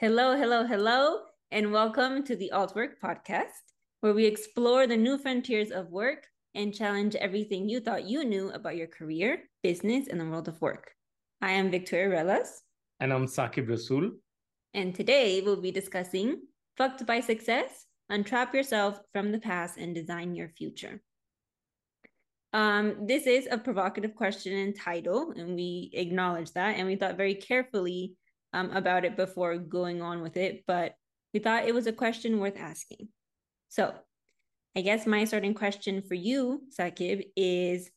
[0.00, 1.18] Hello, hello, hello,
[1.50, 3.60] and welcome to the altWork podcast,
[4.00, 8.48] where we explore the new frontiers of work and challenge everything you thought you knew
[8.52, 10.92] about your career, business, and the world of work.
[11.42, 12.48] I am Victoria Relas.
[12.98, 14.12] And I'm Saqib Rasool.
[14.72, 16.44] And today we'll be discussing
[16.78, 21.02] Fucked by Success Untrap Yourself from the Past and Design Your Future.
[22.54, 26.78] Um, this is a provocative question and title, and we acknowledge that.
[26.78, 28.14] And we thought very carefully
[28.52, 30.94] um, about it before going on with it, but
[31.32, 33.08] we thought it was a question worth asking.
[33.68, 33.94] So,
[34.76, 37.90] I guess my starting question for you, Saqib, is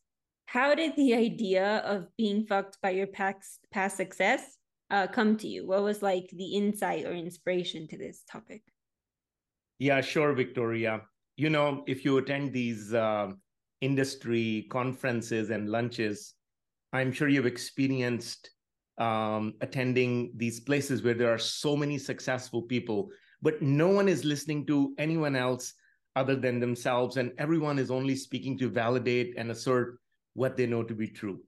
[0.46, 4.58] how did the idea of being fucked by your past, past success
[4.90, 5.68] uh, come to you?
[5.68, 8.64] What was like the insight or inspiration to this topic?
[9.80, 11.02] Yeah, sure, Victoria.
[11.36, 13.32] You know, if you attend these uh,
[13.82, 16.36] industry conferences and lunches,
[16.94, 18.52] I'm sure you've experienced
[18.97, 23.09] um, attending these places where there are so many successful people,
[23.41, 25.73] but no one is listening to anyone else
[26.16, 29.99] other than themselves, and everyone is only speaking to validate and assert
[30.33, 31.39] what they know to be true.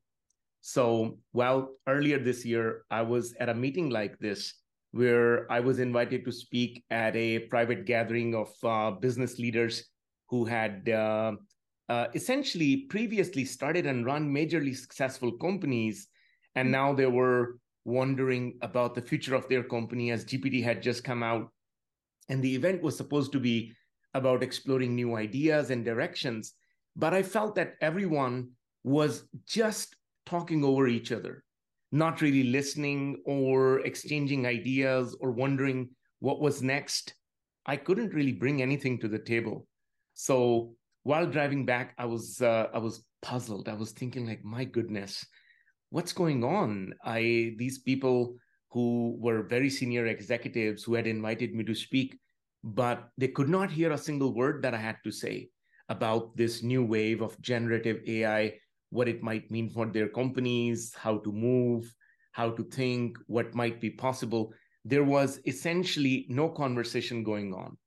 [0.62, 4.54] So, well, earlier this year, I was at a meeting like this
[4.92, 9.84] where I was invited to speak at a private gathering of uh, business leaders
[10.30, 11.34] who had uh,
[11.90, 16.08] uh, essentially previously started and run majorly successful companies
[16.56, 21.04] and now they were wondering about the future of their company as GPT had just
[21.04, 21.50] come out.
[22.30, 23.74] And the event was supposed to be
[24.14, 26.54] about exploring new ideas and directions.
[26.96, 28.52] But I felt that everyone
[28.84, 31.44] was just talking over each other,
[31.92, 37.14] not really listening or exchanging ideas or wondering what was next.
[37.66, 39.68] I couldn't really bring anything to the table.
[40.14, 43.68] So while driving back, I was uh, I was puzzled.
[43.68, 45.26] I was thinking like, my goodness,
[45.96, 46.94] what's going on?
[47.06, 48.36] I these people
[48.70, 52.20] who were very senior executives who had invited me to speak,
[52.66, 55.48] but they could not hear a single word that I had to say
[55.88, 61.20] about this new wave of generative AI, what it might mean for their companies, how
[61.20, 61.96] to move,
[62.34, 64.52] how to think, what might be possible.
[64.84, 67.78] There was essentially no conversation going on.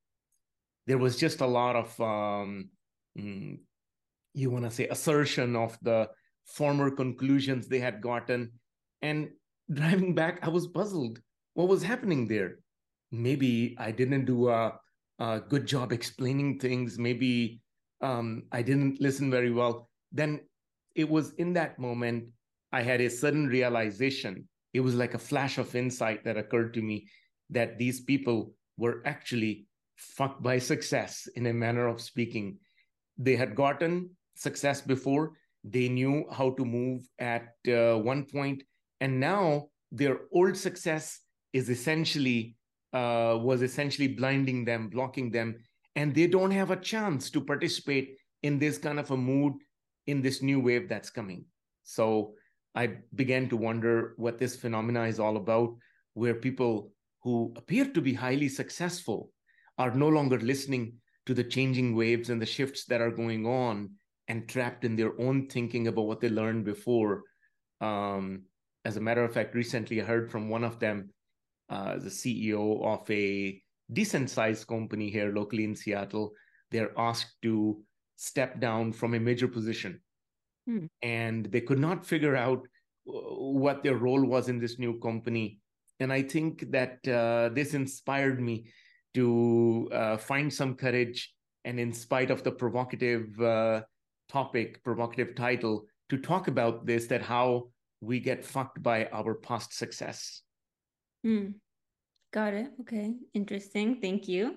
[0.86, 2.70] There was just a lot of, um,
[3.18, 3.58] mm,
[4.32, 6.08] you want to say, assertion of the
[6.48, 8.53] former conclusions they had gotten.
[9.03, 9.31] And
[9.72, 11.20] driving back, I was puzzled.
[11.54, 12.59] What was happening there?
[13.10, 14.78] Maybe I didn't do a,
[15.19, 16.98] a good job explaining things.
[16.98, 17.60] Maybe
[18.00, 19.88] um, I didn't listen very well.
[20.12, 20.41] Then
[20.94, 22.25] it was in that moment
[22.72, 24.48] I had a sudden realization.
[24.72, 27.09] It was like a flash of insight that occurred to me
[27.50, 29.66] that these people were actually
[29.97, 32.59] fucked by success in a manner of speaking.
[33.16, 35.32] They had gotten success before,
[35.64, 38.62] they knew how to move at uh, one point,
[39.00, 41.20] and now their old success
[41.52, 42.56] is essentially
[42.92, 45.56] uh, was essentially blinding them, blocking them,
[45.97, 49.52] and they don't have a chance to participate in this kind of a mood
[50.06, 51.44] in this new wave that's coming.
[51.82, 52.34] So
[52.74, 55.76] I began to wonder what this phenomena is all about,
[56.14, 56.92] where people
[57.22, 59.32] who appear to be highly successful
[59.76, 60.94] are no longer listening
[61.26, 63.91] to the changing waves and the shifts that are going on
[64.28, 67.22] and trapped in their own thinking about what they learned before.
[67.81, 68.43] Um,
[68.84, 71.11] as a matter of fact, recently I heard from one of them,
[71.71, 73.61] uh, the CEO of a
[73.93, 76.33] decent sized company here locally in Seattle.
[76.71, 77.83] They're asked to
[78.16, 80.00] step down from a major position.
[80.66, 80.87] Hmm.
[81.03, 82.66] And they could not figure out
[83.09, 85.60] uh, what their role was in this new company.
[86.00, 88.66] And I think that uh, this inspired me
[89.15, 91.34] to uh, find some courage
[91.65, 93.83] and in spite of the provocative uh,
[94.28, 97.69] topic, provocative title, to talk about this that how
[98.00, 100.43] we get fucked by our past success.
[101.25, 101.50] Hmm.
[102.33, 102.71] Got it.
[102.83, 103.15] Okay.
[103.34, 104.00] Interesting.
[104.00, 104.56] Thank you.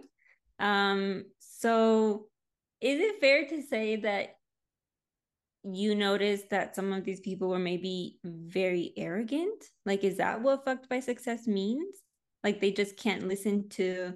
[0.59, 2.27] Um, so
[2.81, 4.35] is it fair to say that
[5.63, 9.63] you noticed that some of these people were maybe very arrogant?
[9.85, 11.95] Like, is that what fucked by success means?
[12.43, 14.15] Like they just can't listen to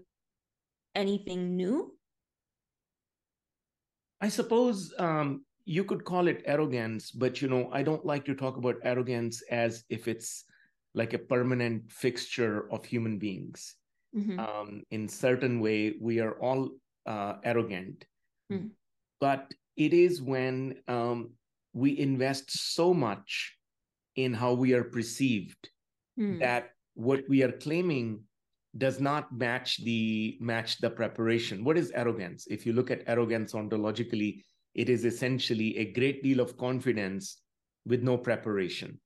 [0.96, 1.96] anything new?
[4.26, 8.34] I suppose um, you could call it arrogance, but you know, I don't like to
[8.34, 10.46] talk about arrogance as if it's
[10.96, 13.76] like a permanent fixture of human beings.
[14.18, 14.40] Mm-hmm.
[14.40, 16.72] Um, in certain way, we are all
[17.06, 18.04] uh, arrogant,
[18.52, 18.70] mm-hmm.
[19.20, 21.30] but it is when um,
[21.74, 23.56] we invest so much
[24.16, 25.70] in how we are perceived
[26.18, 26.40] mm.
[26.40, 28.24] that what we are claiming
[28.78, 33.54] does not match the match the preparation what is arrogance if you look at arrogance
[33.54, 34.44] ontologically
[34.74, 37.42] it is essentially a great deal of confidence
[37.86, 39.00] with no preparation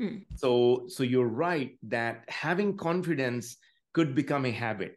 [0.00, 0.24] mm.
[0.34, 3.56] so so you're right that having confidence
[3.92, 4.96] could become a habit,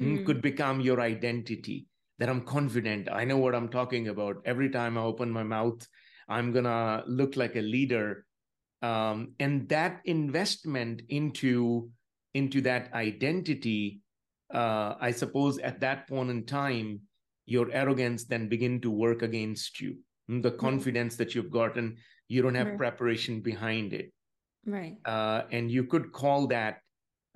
[0.00, 0.24] mm.
[0.26, 1.86] could become your identity
[2.18, 3.08] that I'm confident.
[3.10, 4.36] I know what I'm talking about.
[4.44, 5.86] Every time I open my mouth,
[6.28, 8.24] I'm to look like a leader.
[8.82, 11.90] Um, and that investment into
[12.34, 14.00] into that identity,
[14.52, 17.00] uh, I suppose at that point in time,
[17.46, 19.96] your arrogance then begin to work against you.
[20.28, 21.96] Hmm, the confidence that you've gotten,
[22.28, 22.78] you don't have right.
[22.78, 24.12] preparation behind it.
[24.66, 24.96] Right.
[25.04, 26.78] Uh, and you could call that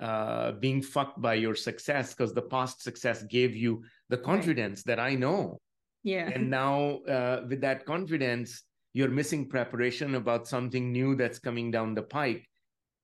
[0.00, 4.96] uh, being fucked by your success because the past success gave you the confidence right.
[4.96, 5.58] that I know.
[6.04, 6.30] Yeah.
[6.32, 8.62] And now uh, with that confidence,
[8.94, 12.47] you're missing preparation about something new that's coming down the pike.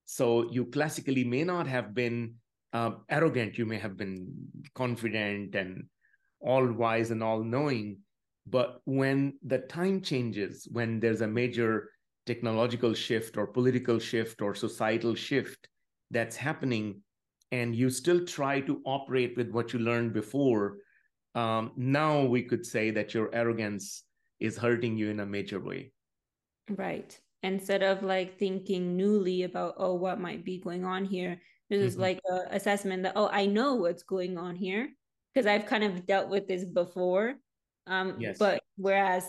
[0.05, 2.35] So you classically may not have been
[2.73, 3.59] uh, arrogant.
[3.59, 4.33] You may have been
[4.75, 5.85] confident and
[6.41, 7.99] all wise and all knowing.
[8.47, 11.91] But when the time changes, when there's a major
[12.27, 15.69] technological shift or political shift or societal shift,
[16.11, 17.03] that's happening
[17.53, 20.79] and you still try to operate with what you learned before
[21.35, 24.05] um, now we could say that your arrogance
[24.41, 25.93] is hurting you in a major way
[26.71, 31.93] right instead of like thinking newly about oh what might be going on here this
[31.93, 32.03] mm-hmm.
[32.03, 34.89] like a assessment that oh i know what's going on here
[35.33, 37.35] because i've kind of dealt with this before
[37.87, 38.37] um yes.
[38.39, 39.25] but whereas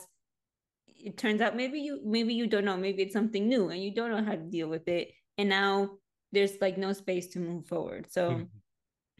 [0.87, 3.93] it turns out maybe you maybe you don't know maybe it's something new and you
[3.93, 5.89] don't know how to deal with it and now
[6.35, 8.05] there's like no space to move forward.
[8.11, 8.43] So mm-hmm.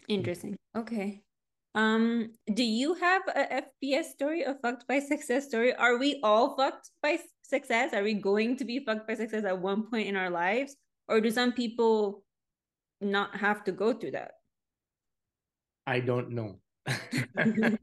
[0.07, 0.56] interesting.
[0.77, 1.24] Okay.
[1.74, 5.74] Um, do you have a FBS story, a fucked by success story?
[5.74, 7.94] Are we all fucked by success?
[7.94, 10.75] Are we going to be fucked by success at one point in our lives?
[11.07, 12.24] Or do some people
[13.01, 14.31] not have to go through that?
[15.86, 16.59] I don't know.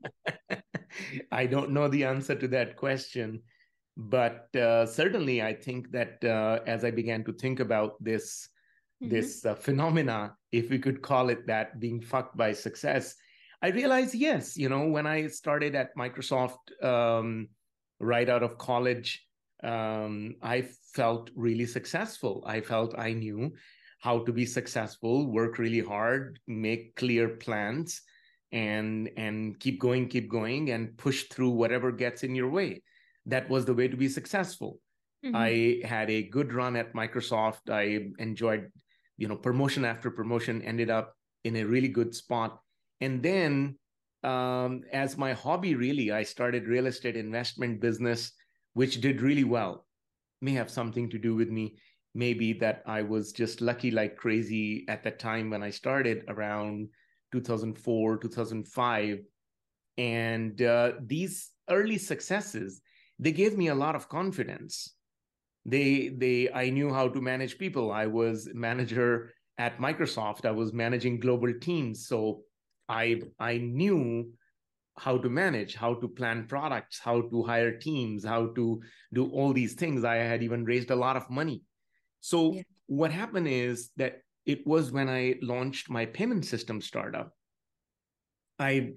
[1.33, 3.43] I don't know the answer to that question.
[3.97, 8.49] But uh, certainly, I think that uh, as I began to think about this
[9.03, 9.13] mm-hmm.
[9.13, 13.15] this uh, phenomena, if we could call it that, being fucked by success,
[13.61, 17.49] I realized, yes, you know, when I started at Microsoft um,
[18.01, 19.23] right out of college,
[19.63, 22.43] um, I felt really successful.
[22.47, 23.53] I felt I knew
[24.01, 28.03] how to be successful, work really hard, make clear plans,
[28.51, 32.83] and and keep going, keep going, and push through whatever gets in your way.
[33.27, 34.81] That was the way to be successful.
[35.25, 35.37] Mm-hmm.
[35.37, 37.71] I had a good run at Microsoft.
[37.71, 38.73] I enjoyed
[39.23, 41.15] you know promotion after promotion ended up
[41.45, 42.59] in a really good spot
[43.01, 43.79] and then
[44.25, 48.33] um, as my hobby really i started real estate investment business
[48.75, 49.87] which did really well
[50.41, 51.77] may have something to do with me.
[52.15, 56.89] Maybe that i was just lucky like crazy at the time when i started around
[57.33, 59.19] 2004 2005
[59.97, 62.83] and uh, these early successes
[63.19, 64.95] they gave me a lot of confidence.
[65.65, 67.93] They they i knew how to manage people.
[67.93, 70.45] I was manager at microsoft.
[70.45, 72.09] I was managing global teams.
[72.09, 72.43] So
[72.89, 74.33] i i knew
[74.99, 78.81] how to manage how to plan products how to hire teams how to
[79.15, 80.05] do all these things.
[80.05, 81.63] I had even raised a lot of money.
[82.21, 82.63] So yeah.
[82.87, 87.31] what happened is that it was when i launched my payment system startup
[88.59, 88.93] i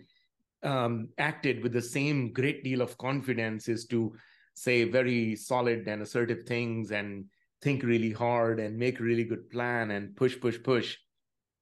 [0.63, 4.13] um, acted with the same great deal of confidence as to
[4.55, 7.25] say very solid and assertive things and
[7.61, 10.97] think really hard and make a really good plan and push push push.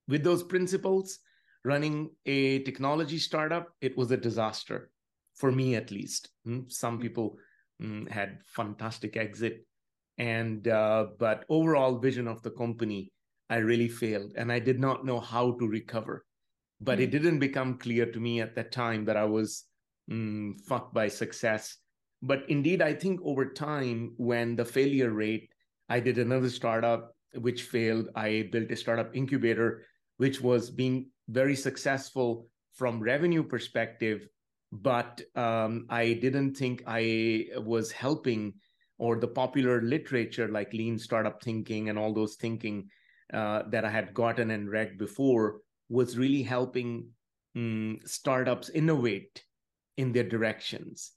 [0.08, 1.20] With those principles
[1.64, 4.90] running a technology startup it was a disaster
[5.36, 7.38] for me at least hmm, some people
[7.82, 9.66] mm, had fantastic exit
[10.18, 13.12] and uh, but overall vision of the company
[13.50, 16.26] i really failed and i did not know how to recover
[16.82, 17.04] but mm-hmm.
[17.04, 19.66] it didn't become clear to me at that time that i was
[20.68, 21.78] fucked by success
[22.24, 25.50] but indeed, I think over time, when the failure rate,
[25.90, 28.08] I did another startup which failed.
[28.16, 29.86] I built a startup incubator,
[30.18, 34.28] which was being very successful from revenue perspective,
[34.72, 38.54] but um, I didn't think I was helping
[38.98, 42.90] or the popular literature like lean startup thinking and all those thinking
[43.34, 47.08] uh, that I had gotten and read before was really helping
[47.56, 49.44] um, startups innovate
[49.98, 51.14] in their directions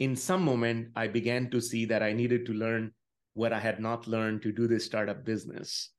[0.00, 2.92] in some moment, I began to see that I needed to learn
[3.34, 5.90] what I had not learned to do this startup business.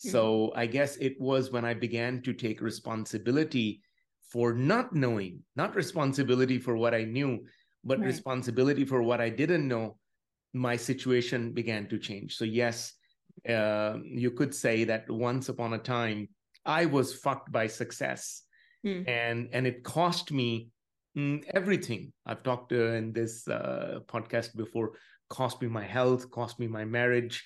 [0.00, 0.10] Mm-hmm.
[0.10, 3.82] So I guess it was when I began to take responsibility
[4.30, 7.44] for not knowing, not responsibility for what I knew,
[7.84, 8.06] but right.
[8.06, 9.98] responsibility for what I didn't know,
[10.52, 12.36] my situation began to change.
[12.36, 12.92] So, yes,
[13.48, 16.28] uh, you could say that once upon a time,
[16.64, 18.42] I was fucked by success.
[18.84, 19.08] Mm.
[19.08, 20.70] And, and it cost me
[21.18, 24.92] Mm, everything I've talked uh, in this uh, podcast before
[25.28, 27.44] cost me my health, cost me my marriage.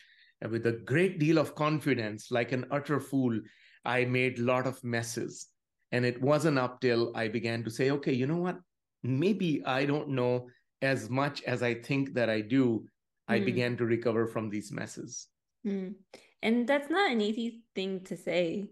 [0.50, 3.40] With a great deal of confidence, like an utter fool,
[3.84, 5.49] I made a lot of messes.
[5.92, 8.58] And it wasn't up till I began to say, okay, you know what?
[9.02, 10.49] Maybe I don't know
[10.80, 12.87] as much as I think that I do.
[13.28, 13.44] I mm.
[13.44, 15.28] began to recover from these messes.
[15.66, 15.94] Mm.
[16.42, 18.68] And that's not an easy thing to say.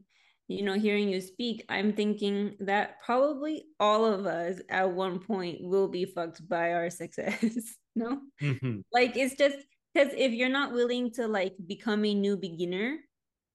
[0.49, 5.59] You know, hearing you speak, I'm thinking that probably all of us at one point
[5.63, 7.77] will be fucked by our success.
[7.95, 8.21] no?
[8.43, 8.81] Mm-hmm.
[8.93, 9.59] Like it's just
[9.95, 12.99] because if you're not willing to like become a new beginner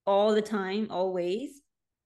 [0.05, 1.61] all the time, always,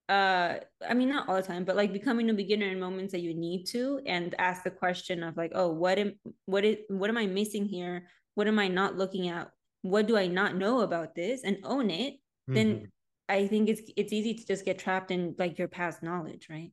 [0.09, 0.55] uh
[0.89, 3.35] i mean not all the time but like becoming a beginner in moments that you
[3.35, 6.13] need to and ask the question of like oh what am
[6.45, 8.07] what is what am i missing here?
[8.33, 9.51] What am i not looking at?
[9.83, 11.43] What do i not know about this?
[11.43, 12.53] and own it mm-hmm.
[12.55, 12.91] then
[13.29, 16.71] i think it's it's easy to just get trapped in like your past knowledge right?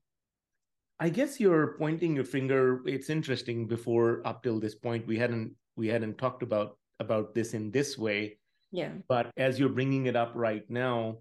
[0.98, 5.52] I guess you're pointing your finger it's interesting before up till this point we hadn't
[5.76, 8.38] we hadn't talked about about this in this way
[8.72, 11.16] yeah but as you're bringing it up right now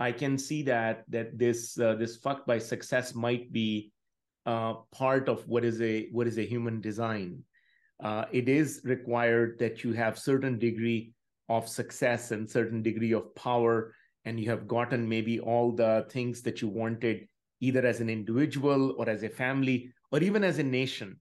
[0.00, 3.92] I can see that that this uh, this fucked by success might be
[4.46, 7.44] uh, part of what is a what is a human design.
[8.02, 11.12] Uh, it is required that you have certain degree
[11.50, 16.40] of success and certain degree of power, and you have gotten maybe all the things
[16.42, 17.28] that you wanted,
[17.60, 21.20] either as an individual or as a family or even as a nation.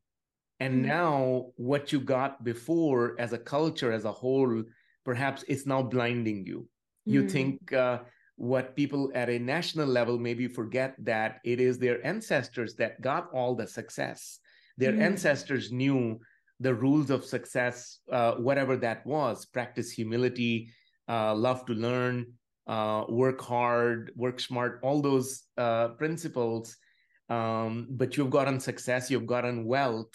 [0.59, 0.87] And mm-hmm.
[0.87, 4.63] now, what you got before as a culture as a whole,
[5.05, 6.67] perhaps it's now blinding you.
[7.05, 7.29] You mm-hmm.
[7.29, 7.99] think uh,
[8.39, 13.27] what people at a national level maybe forget that it is their ancestors that got
[13.33, 14.39] all the success
[14.77, 15.01] their mm.
[15.01, 16.17] ancestors knew
[16.61, 20.71] the rules of success uh, whatever that was practice humility
[21.09, 22.25] uh, love to learn
[22.67, 26.77] uh, work hard work smart all those uh, principles
[27.27, 30.13] um, but you've gotten success you've gotten wealth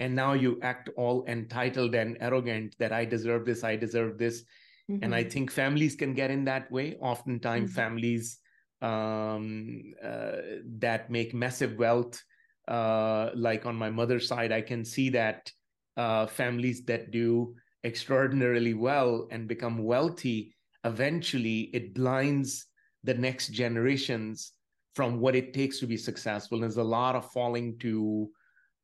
[0.00, 4.44] and now you act all entitled and arrogant that i deserve this i deserve this
[4.90, 5.04] Mm-hmm.
[5.04, 5.30] And I mm-hmm.
[5.30, 6.96] think families can get in that way.
[7.00, 7.80] Oftentimes, mm-hmm.
[7.80, 8.38] families
[8.82, 10.36] um, uh,
[10.78, 12.22] that make massive wealth,
[12.66, 15.50] uh, like on my mother's side, I can see that
[15.96, 17.54] uh, families that do
[17.84, 20.54] extraordinarily well and become wealthy,
[20.84, 22.66] eventually it blinds
[23.04, 24.52] the next generations
[24.94, 26.60] from what it takes to be successful.
[26.60, 28.28] There's a lot of falling to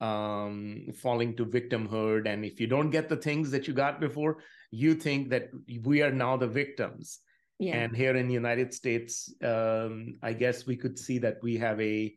[0.01, 2.29] um, falling to victimhood.
[2.29, 4.39] And if you don't get the things that you got before,
[4.71, 5.49] you think that
[5.83, 7.21] we are now the victims.
[7.59, 7.77] Yeah.
[7.77, 11.81] And here in the United States, um, I guess we could see that we have
[11.81, 12.15] a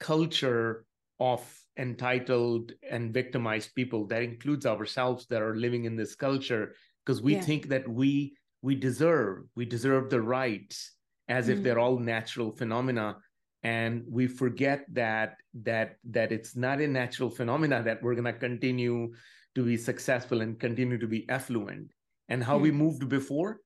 [0.00, 0.84] culture
[1.20, 1.40] of
[1.78, 7.34] entitled and victimized people that includes ourselves that are living in this culture because we
[7.34, 7.40] yeah.
[7.40, 10.94] think that we we deserve we deserve the rights
[11.28, 11.58] as mm-hmm.
[11.58, 13.16] if they're all natural phenomena
[13.62, 18.32] and we forget that that that it's not a natural phenomena that we're going to
[18.32, 19.12] continue
[19.54, 21.92] to be successful and continue to be affluent
[22.28, 23.58] and how we moved before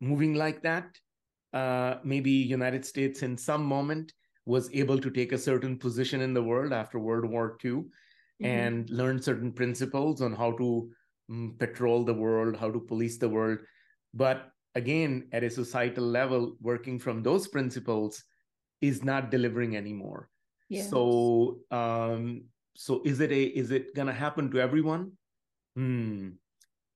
[0.00, 0.86] moving like that
[1.52, 4.12] uh, maybe united states in some moment
[4.46, 8.46] was able to take a certain position in the world after world war ii mm-hmm.
[8.46, 10.90] and learn certain principles on how to
[11.30, 13.58] um, patrol the world how to police the world.
[14.14, 18.22] But again at a societal level working from those principles
[18.80, 20.28] is not delivering anymore.
[20.70, 20.88] Yes.
[20.88, 22.44] so um
[22.76, 25.12] so is it a is it gonna happen to everyone?
[25.74, 26.30] Hmm.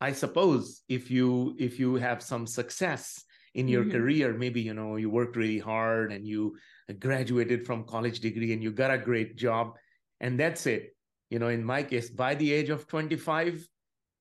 [0.00, 3.24] I suppose if you if you have some success
[3.54, 3.98] in your mm-hmm.
[3.98, 6.56] career maybe you know you worked really hard and you
[6.98, 9.74] graduated from college degree and you got a great job
[10.20, 10.94] and that's it.
[11.30, 13.66] You know in my case by the age of 25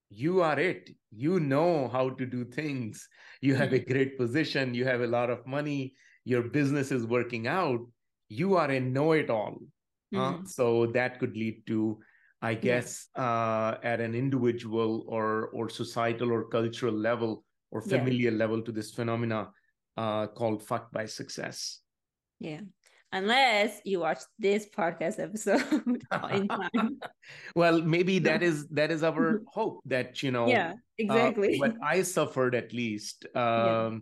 [0.10, 0.90] you are it.
[1.12, 3.08] You know how to do things.
[3.42, 3.90] You have mm-hmm.
[3.90, 4.74] a great position.
[4.74, 7.82] You have a lot of money your business is working out,
[8.30, 9.60] you are a know-it-all.
[10.14, 10.44] Mm-hmm.
[10.44, 12.00] Uh, so that could lead to,
[12.42, 13.24] I guess, yeah.
[13.24, 18.38] uh, at an individual or or societal or cultural level or familiar yeah.
[18.38, 19.50] level to this phenomena
[19.98, 21.80] uh, called "fucked by success."
[22.40, 22.62] Yeah,
[23.12, 26.48] unless you watch this podcast episode in time.
[27.56, 30.48] well, maybe that is that is our hope that you know.
[30.48, 31.56] Yeah, uh, exactly.
[31.56, 33.26] Uh, what I suffered, at least.
[33.34, 33.98] Um, yeah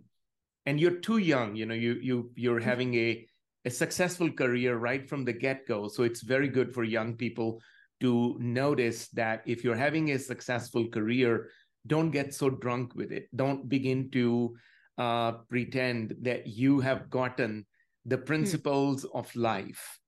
[0.66, 2.68] and you're too young you know you you you're mm-hmm.
[2.68, 3.26] having a
[3.64, 7.60] a successful career right from the get-go so it's very good for young people
[8.00, 11.48] to notice that if you're having a successful career
[11.86, 14.54] don't get so drunk with it don't begin to
[14.98, 17.64] uh, pretend that you have gotten
[18.04, 18.24] the hmm.
[18.24, 19.18] principles mm.
[19.18, 19.98] of life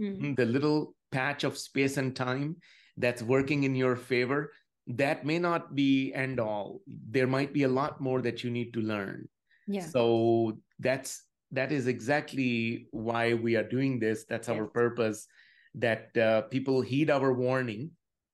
[0.00, 0.34] mm.
[0.36, 2.56] the little patch of space and time
[2.96, 4.52] that's working in your favor
[4.86, 8.72] that may not be end all there might be a lot more that you need
[8.72, 9.28] to learn
[9.70, 9.86] yeah.
[9.86, 11.22] So that's
[11.52, 14.24] that is exactly why we are doing this.
[14.24, 15.26] That's our purpose
[15.74, 17.90] that uh, people heed our warning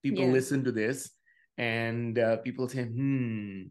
[0.06, 0.32] people yeah.
[0.32, 1.10] listen to this
[1.58, 3.64] and uh, people say hmm.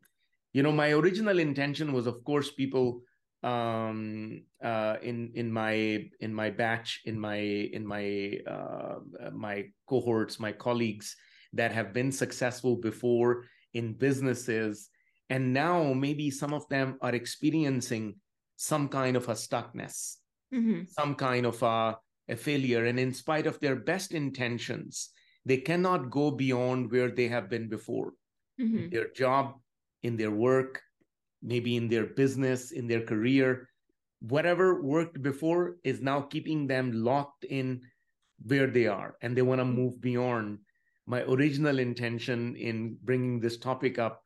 [0.54, 3.02] You know my original intention was of course people
[3.44, 7.40] um, uh, in in my in my batch in my
[7.76, 9.04] in my uh,
[9.34, 11.16] my cohorts my colleagues
[11.52, 13.44] that have been successful before
[13.74, 14.90] in businesses
[15.29, 18.15] and now maybe some of them are experiencing
[18.55, 20.17] some kind of a stuckness
[20.53, 20.82] mm-hmm.
[20.88, 21.98] some kind of a,
[22.29, 25.10] a failure and in spite of their best intentions
[25.46, 28.13] they cannot go beyond where they have been before
[28.60, 28.89] mm-hmm.
[28.89, 29.55] their job
[30.03, 30.82] in their work
[31.46, 33.70] maybe in their business, in their career.
[34.20, 37.82] Whatever worked before is now keeping them locked in
[38.44, 40.60] where they are, and they want to move beyond.
[41.05, 44.22] My original intention in bringing this topic up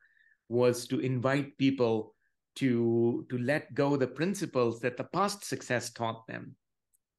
[0.50, 2.14] was to invite people
[2.56, 6.56] to to let go the principles that the past success taught them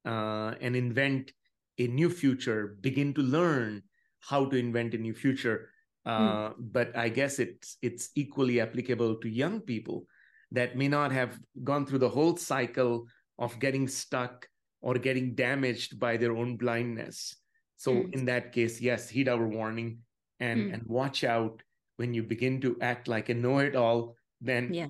[0.04, 1.32] uh, and invent
[1.78, 3.82] a new future begin to learn
[4.20, 5.70] how to invent a new future.
[6.04, 10.06] Uh, But I guess it's it's equally applicable to young people
[10.52, 13.06] that may not have gone through the whole cycle
[13.38, 14.46] of getting stuck
[14.82, 17.34] or getting damaged by their own blindness.
[17.76, 18.14] So mm.
[18.14, 20.04] in that case, yes, heed our warning
[20.40, 20.74] and mm.
[20.74, 21.62] and watch out
[21.96, 24.16] when you begin to act like a know-it-all.
[24.40, 24.88] Then yeah.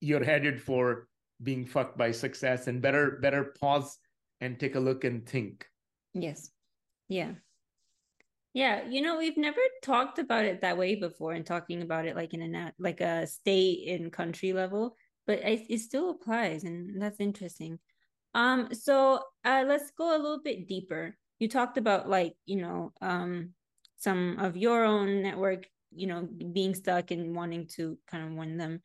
[0.00, 1.08] you're headed for
[1.42, 3.98] being fucked by success, and better better pause
[4.40, 5.66] and take a look and think.
[6.14, 6.50] Yes.
[7.08, 7.32] Yeah.
[8.54, 12.16] Yeah, you know, we've never talked about it that way before and talking about it
[12.16, 17.00] like in a like a state and country level, but it, it still applies and
[17.00, 17.78] that's interesting.
[18.32, 21.14] Um so uh let's go a little bit deeper.
[21.38, 23.50] You talked about like, you know, um
[23.98, 28.56] some of your own network, you know, being stuck and wanting to kind of win
[28.56, 28.80] them.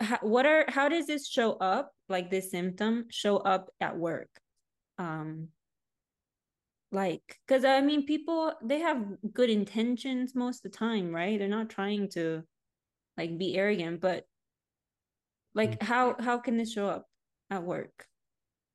[0.00, 4.30] How, what are how does this show up like this symptom show up at work?
[4.98, 5.48] Um
[6.92, 11.48] like because i mean people they have good intentions most of the time right they're
[11.48, 12.42] not trying to
[13.16, 14.24] like be arrogant but
[15.54, 15.82] like mm.
[15.82, 17.06] how how can this show up
[17.50, 18.06] at work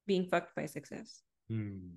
[0.08, 1.92] being fucked by success mm.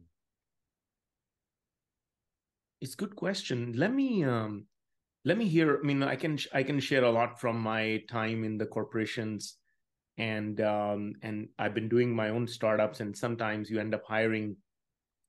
[2.82, 4.66] it's good question let me um
[5.24, 8.44] let me hear i mean i can i can share a lot from my time
[8.44, 9.56] in the corporations
[10.18, 14.56] and um and i've been doing my own startups and sometimes you end up hiring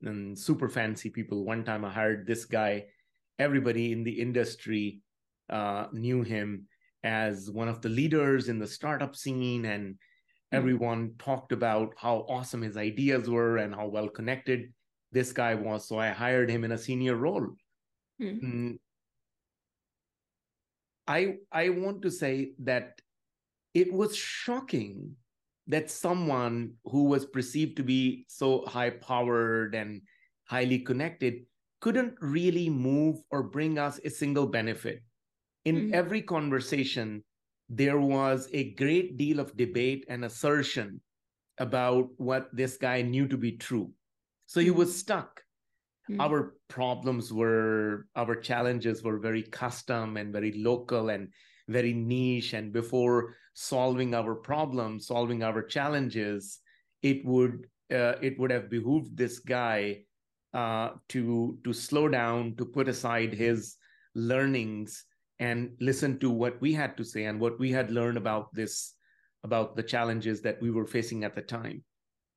[0.03, 1.45] and super fancy people.
[1.45, 2.85] One time I hired this guy.
[3.39, 5.01] Everybody in the industry
[5.49, 6.67] uh, knew him
[7.03, 9.95] as one of the leaders in the startup scene, and
[10.51, 10.57] hmm.
[10.57, 14.73] everyone talked about how awesome his ideas were and how well connected
[15.11, 15.87] this guy was.
[15.87, 17.47] So I hired him in a senior role.
[18.21, 18.77] Mm.
[21.11, 23.01] I I want to say that
[23.75, 25.11] it was shocking
[25.67, 30.01] that someone who was perceived to be so high powered and
[30.47, 31.43] highly connected
[31.81, 35.03] couldn't really move or bring us a single benefit.
[35.65, 35.93] In mm-hmm.
[35.93, 37.23] every conversation,
[37.67, 41.01] there was a great deal of debate and assertion
[41.57, 43.91] about what this guy knew to be true.
[44.47, 45.11] So he was mm-hmm.
[45.11, 45.43] stuck.
[46.09, 46.21] Mm-hmm.
[46.21, 51.29] Our problems were, our challenges were very custom and very local and
[51.67, 52.53] very niche.
[52.53, 56.59] And before solving our problems, solving our challenges,
[57.01, 60.03] it would uh, it would have behooved this guy
[60.53, 63.75] uh, to to slow down, to put aside his
[64.15, 65.05] learnings
[65.39, 68.93] and listen to what we had to say and what we had learned about this
[69.43, 71.83] about the challenges that we were facing at the time.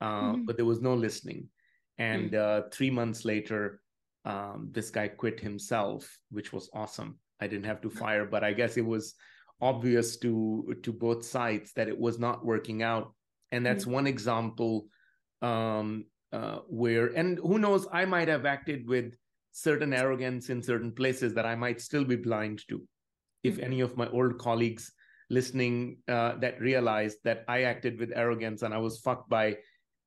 [0.01, 0.45] Uh, mm-hmm.
[0.47, 1.49] But there was no listening,
[1.99, 2.69] and mm-hmm.
[2.71, 3.81] three months later,
[4.25, 7.19] um, this guy quit himself, which was awesome.
[7.41, 9.15] I didn't have to fire, but I guess it was
[9.61, 13.15] obvious to to both sides that it was not working out
[13.53, 13.95] and that's mm-hmm.
[13.95, 14.87] one example
[15.43, 19.15] um, uh, where and who knows i might have acted with
[19.53, 22.83] certain arrogance in certain places that i might still be blind to
[23.43, 23.65] if mm-hmm.
[23.65, 24.93] any of my old colleagues
[25.31, 29.57] listening uh, that realized that i acted with arrogance and i was fucked by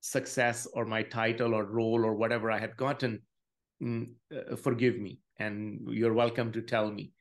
[0.02, 3.20] success or my title or role or whatever i had gotten
[3.82, 7.12] mm, uh, forgive me and you're welcome to tell me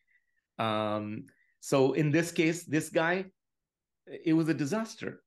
[0.59, 1.25] um,
[1.61, 3.25] so in this case, this guy,
[4.07, 5.21] it was a disaster.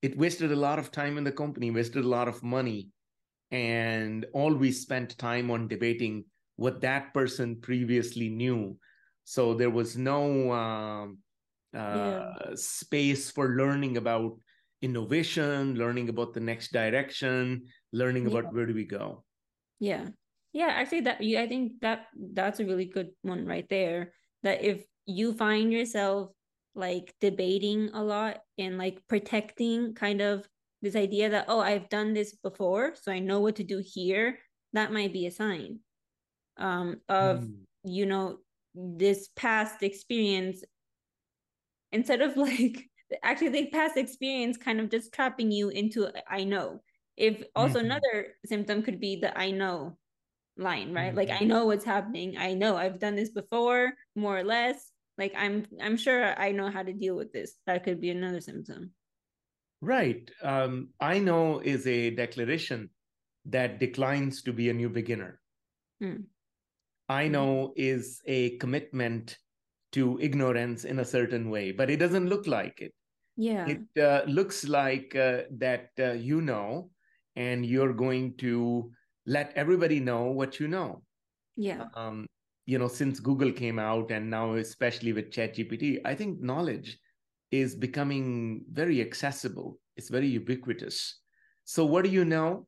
[0.00, 2.88] It wasted a lot of time in the company, wasted a lot of money,
[3.50, 6.24] and all we spent time on debating
[6.56, 8.76] what that person previously knew.
[9.24, 11.18] So there was no um,
[11.76, 12.32] uh, yeah.
[12.54, 14.38] space for learning about
[14.82, 18.38] innovation, learning about the next direction, learning yeah.
[18.38, 19.24] about where do we go.
[19.80, 20.08] Yeah,
[20.52, 20.70] yeah.
[20.74, 24.12] Actually, that I think that that's a really good one right there.
[24.42, 26.30] That if you find yourself
[26.74, 30.46] like debating a lot and like protecting kind of
[30.80, 34.38] this idea that oh i've done this before so i know what to do here
[34.72, 35.78] that might be a sign
[36.58, 37.54] um of mm.
[37.84, 38.38] you know
[38.74, 40.64] this past experience
[41.92, 42.88] instead of like
[43.22, 46.80] actually the past experience kind of just trapping you into I know.
[47.16, 47.86] If also mm-hmm.
[47.86, 49.98] another symptom could be the I know
[50.56, 51.08] line, right?
[51.08, 51.16] Mm-hmm.
[51.16, 52.36] Like I know what's happening.
[52.38, 54.90] I know I've done this before, more or less.
[55.18, 57.54] Like I'm I'm sure I know how to deal with this.
[57.66, 58.92] That could be another symptom.
[59.80, 60.30] Right.
[60.42, 62.90] Um, I know is a declaration
[63.46, 65.40] that declines to be a new beginner.
[66.02, 66.24] Mm.
[67.08, 67.32] I hmm.
[67.32, 69.36] know is a commitment
[69.92, 72.94] to ignorance in a certain way, but it doesn't look like it.
[73.36, 73.66] Yeah.
[73.66, 76.90] It uh, looks like uh, that uh, you know,
[77.36, 78.92] and you're going to
[79.26, 81.02] let everybody know what you know.
[81.56, 81.86] Yeah.
[81.94, 82.26] Um,
[82.66, 86.98] you know, since Google came out and now especially with ChatGPT, I think knowledge
[87.50, 89.78] is becoming very accessible.
[89.96, 91.18] It's very ubiquitous.
[91.64, 92.66] So what do you know?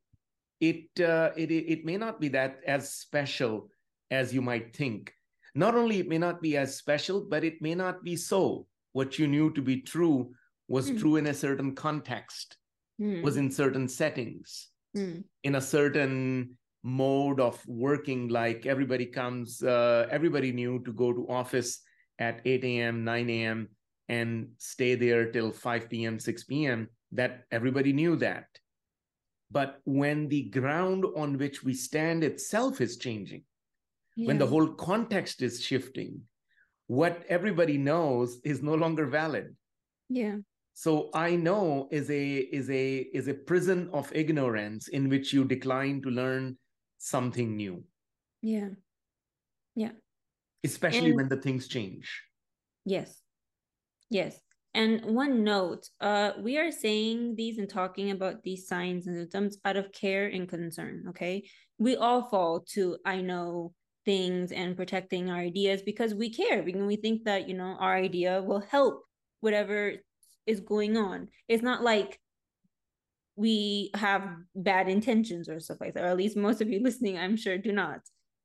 [0.61, 3.68] It uh, it it may not be that as special
[4.11, 5.12] as you might think.
[5.55, 8.66] Not only it may not be as special, but it may not be so.
[8.92, 10.33] What you knew to be true
[10.68, 10.98] was mm.
[10.98, 12.57] true in a certain context,
[13.00, 13.22] mm.
[13.22, 15.22] was in certain settings mm.
[15.42, 21.27] in a certain mode of working like everybody comes uh, everybody knew to go to
[21.29, 21.81] office
[22.18, 23.68] at 8 a.m 9 a.m
[24.09, 28.44] and stay there till 5 p.m 6 p.m that everybody knew that
[29.50, 33.44] but when the ground on which we stand itself is changing
[34.16, 34.27] yeah.
[34.27, 36.20] when the whole context is shifting
[36.87, 39.57] what everybody knows is no longer valid
[40.11, 40.37] yeah
[40.74, 45.44] so i know is a is a is a prison of ignorance in which you
[45.44, 46.56] decline to learn
[47.04, 47.84] something new.
[48.42, 48.70] Yeah.
[49.74, 49.92] Yeah.
[50.64, 52.22] Especially and, when the things change.
[52.84, 53.20] Yes.
[54.10, 54.40] Yes.
[54.72, 59.58] And one note uh we are saying these and talking about these signs and symptoms
[59.64, 61.44] out of care and concern okay?
[61.78, 63.72] We all fall to i know
[64.04, 66.62] things and protecting our ideas because we care.
[66.62, 69.02] Because we think that you know our idea will help
[69.40, 69.94] whatever
[70.46, 71.28] is going on.
[71.48, 72.20] It's not like
[73.37, 77.18] we have bad intentions or stuff like that, or at least most of you listening,
[77.18, 78.00] I'm sure, do not.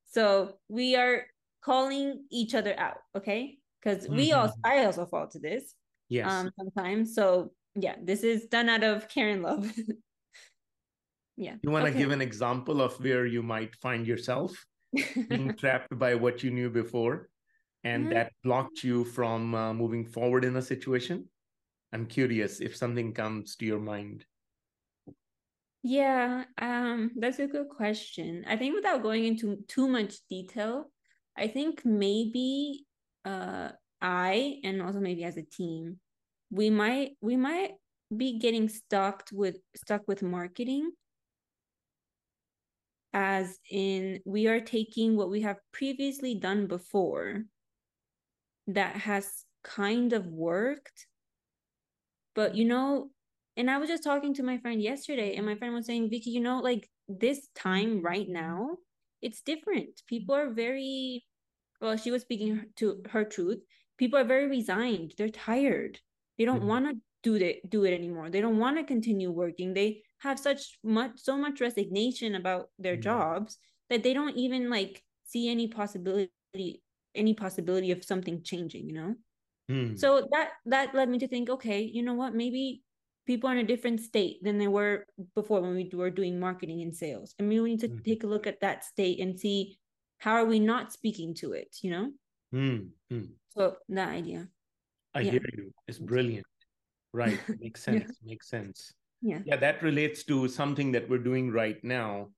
[0.05, 1.25] So we are
[1.61, 3.57] calling each other out, okay?
[3.81, 4.15] Because mm-hmm.
[4.15, 5.75] we also, I also fall to this.
[6.09, 6.31] Yes.
[6.31, 7.13] Um, sometimes.
[7.13, 9.71] So yeah, this is done out of care and love.
[11.37, 11.55] yeah.
[11.61, 11.99] You want to okay.
[11.99, 14.51] give an example of where you might find yourself
[15.29, 17.29] being trapped by what you knew before,
[17.83, 18.13] and mm-hmm.
[18.13, 21.29] that blocked you from uh, moving forward in a situation?
[21.91, 24.25] I'm curious if something comes to your mind.
[25.81, 28.43] Yeah, um, that's a good question.
[28.47, 30.91] I think without going into too much detail,
[31.37, 32.85] I think maybe
[33.25, 33.69] uh
[34.01, 35.99] I and also maybe as a team,
[36.51, 37.71] we might we might
[38.15, 40.91] be getting stuck with stuck with marketing
[43.13, 47.43] as in we are taking what we have previously done before
[48.67, 51.07] that has kind of worked
[52.35, 53.09] but you know,
[53.57, 56.29] and I was just talking to my friend yesterday, and my friend was saying, Vicky,
[56.29, 58.77] you know, like this time right now,
[59.21, 60.01] it's different.
[60.07, 61.25] People are very,
[61.81, 63.59] well, she was speaking to her truth.
[63.97, 65.13] People are very resigned.
[65.17, 65.99] They're tired.
[66.37, 66.67] They don't mm-hmm.
[66.67, 68.29] want to do it do it anymore.
[68.29, 69.73] They don't want to continue working.
[69.73, 73.01] They have such much so much resignation about their mm-hmm.
[73.01, 73.57] jobs
[73.89, 76.31] that they don't even like see any possibility
[77.15, 79.15] any possibility of something changing, you know?
[79.69, 79.95] Hmm.
[79.95, 82.33] So that that led me to think, okay, you know what?
[82.33, 82.81] Maybe
[83.27, 85.05] people are in a different state than they were
[85.35, 87.35] before when we were doing marketing and sales.
[87.37, 88.03] And maybe we need to mm.
[88.03, 89.77] take a look at that state and see
[90.17, 92.11] how are we not speaking to it, you know?
[92.51, 92.89] Mm.
[93.49, 94.47] So that idea.
[95.13, 95.31] I yeah.
[95.31, 95.71] hear you.
[95.87, 96.47] It's brilliant.
[97.13, 97.39] Right.
[97.59, 98.05] Makes sense.
[98.07, 98.29] yeah.
[98.29, 98.93] Makes sense.
[99.21, 99.39] Yeah.
[99.45, 102.29] Yeah, that relates to something that we're doing right now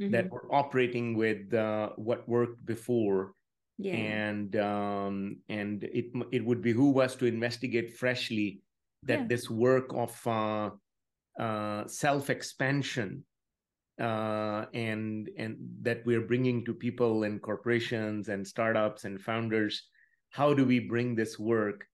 [0.00, 0.12] mm-hmm.
[0.12, 3.32] that we're operating with uh, what worked before
[3.78, 3.94] yeah.
[3.94, 8.62] and um, and it it would behoove us to investigate freshly
[9.02, 9.26] that yeah.
[9.28, 10.70] this work of uh,
[11.40, 13.24] uh, self expansion
[14.00, 19.88] uh, and and that we're bringing to people and corporations and startups and founders
[20.30, 21.86] how do we bring this work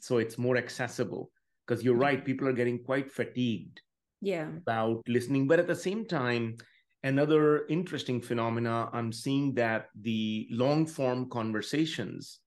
[0.00, 1.30] so it's more accessible
[1.66, 3.80] because you're right people are getting quite fatigued
[4.20, 6.56] yeah about listening but at the same time
[7.04, 12.40] another interesting phenomena i'm seeing that the long form conversations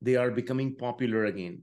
[0.00, 1.62] they are becoming popular again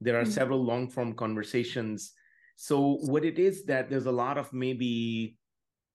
[0.00, 0.30] there are mm-hmm.
[0.30, 2.12] several long form conversations
[2.56, 5.36] so what it is that there's a lot of maybe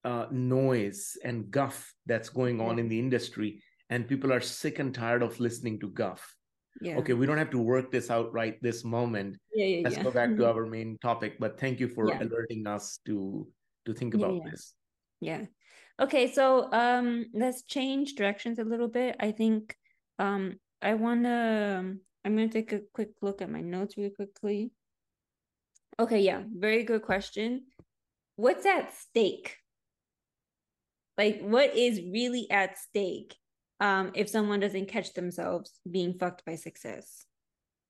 [0.03, 4.95] uh, noise and guff that's going on in the industry and people are sick and
[4.95, 6.36] tired of listening to guff
[6.81, 6.97] yeah.
[6.97, 10.03] okay we don't have to work this out right this moment yeah, yeah, let's yeah.
[10.03, 10.43] go back to mm-hmm.
[10.57, 13.47] our main topic but thank you for alerting us to
[13.86, 14.73] to think about this
[15.19, 15.45] yeah
[16.01, 19.15] Okay, so um, let's change directions a little bit.
[19.19, 19.75] I think
[20.17, 21.77] um, I want to.
[21.79, 24.71] Um, I'm to take a quick look at my notes really quickly.
[25.99, 27.65] Okay, yeah, very good question.
[28.35, 29.57] What's at stake?
[31.17, 33.35] Like, what is really at stake
[33.79, 37.25] um, if someone doesn't catch themselves being fucked by success?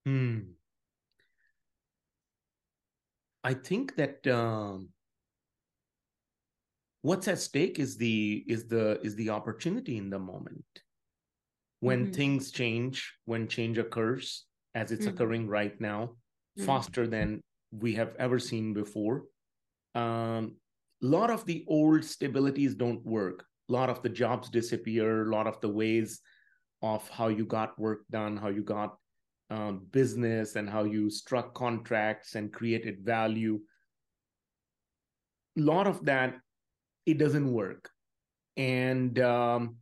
[0.05, 0.39] Hmm.
[3.43, 4.89] I think that um,
[7.01, 10.65] what's at stake is the is the is the opportunity in the moment
[11.79, 12.13] when mm-hmm.
[12.13, 15.15] things change when change occurs as it's mm-hmm.
[15.15, 16.65] occurring right now mm-hmm.
[16.65, 19.23] faster than we have ever seen before
[19.95, 20.55] um,
[21.03, 25.31] a lot of the old stabilities don't work a lot of the jobs disappear a
[25.31, 26.19] lot of the ways
[26.83, 28.95] of how you got work done how you got
[29.49, 33.59] um, business and how you struck contracts and created value
[35.57, 36.35] a lot of that
[37.05, 37.89] it doesn't work.
[38.57, 39.77] And um,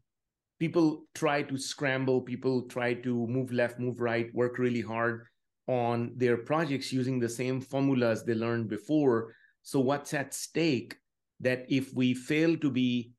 [0.59, 5.25] people try to scramble people try to move left move right work really hard
[5.67, 9.33] on their projects using the same formulas they learned before.
[9.61, 10.95] So what's at stake
[11.39, 13.11] that if we fail to be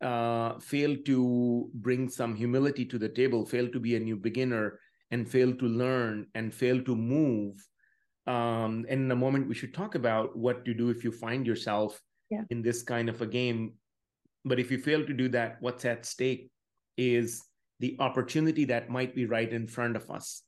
[0.00, 4.78] uh, fail to bring some humility to the table fail to be a new beginner
[5.10, 7.56] and fail to learn and fail to move
[8.28, 11.44] um, and in a moment we should talk about what to do if you find
[11.44, 12.42] yourself yeah.
[12.50, 13.74] in this kind of a game.
[14.44, 16.50] But if you fail to do that, what's at stake
[16.96, 17.42] is
[17.80, 20.42] the opportunity that might be right in front of us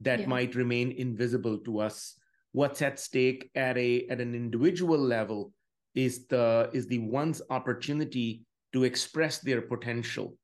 [0.00, 0.26] that yeah.
[0.26, 2.14] might remain invisible to us.
[2.52, 5.52] What's at stake at a at an individual level
[5.94, 10.36] is the is the one's opportunity to express their potential.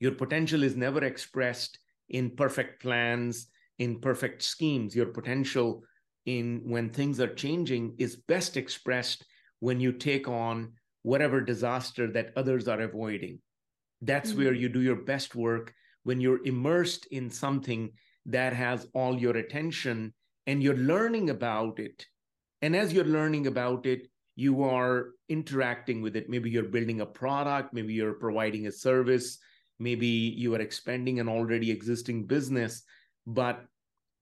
[0.00, 4.94] Your potential is never expressed in perfect plans, in perfect schemes.
[4.94, 5.82] Your potential
[6.26, 9.24] in when things are changing is best expressed
[9.60, 13.38] when you take on whatever disaster that others are avoiding.
[14.02, 14.42] That's mm-hmm.
[14.42, 17.92] where you do your best work when you're immersed in something
[18.26, 20.12] that has all your attention
[20.46, 22.06] and you're learning about it.
[22.62, 26.28] And as you're learning about it, you are interacting with it.
[26.28, 29.38] Maybe you're building a product, maybe you're providing a service,
[29.78, 32.82] maybe you are expanding an already existing business.
[33.26, 33.64] But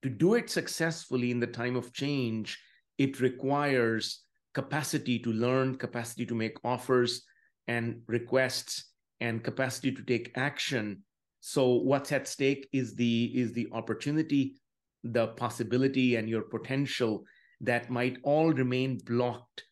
[0.03, 2.59] to do it successfully in the time of change,
[2.99, 4.20] it requires
[4.55, 7.23] capacity to learn, capacity to make offers
[7.67, 8.90] and requests,
[9.21, 11.03] and capacity to take action.
[11.40, 14.55] So what's at stake is the is the opportunity,
[15.03, 17.25] the possibility, and your potential
[17.61, 19.64] that might all remain blocked